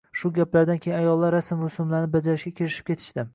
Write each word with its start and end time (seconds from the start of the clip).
Shu 0.19 0.29
gaplardan 0.35 0.79
keyin 0.85 0.97
ayollar 0.99 1.37
rasm-rusumlarni 1.37 2.11
bajarishga 2.17 2.55
kirishib 2.63 2.91
ketishdi 2.91 3.29